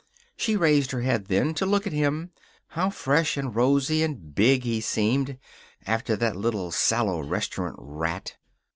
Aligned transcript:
She 0.35 0.55
raised 0.55 0.89
her 0.93 1.01
head 1.01 1.25
then, 1.27 1.53
to 1.53 1.63
look 1.67 1.85
at 1.85 1.93
him. 1.93 2.31
How 2.69 2.89
fresh 2.89 3.37
and 3.37 3.55
rosy 3.55 4.01
and 4.01 4.33
big 4.33 4.63
he 4.63 4.81
seemed, 4.81 5.37
after 5.85 6.15
that 6.15 6.35
little 6.35 6.71
sallow 6.71 7.21
restaurant 7.21 7.75
rat. 7.77 8.35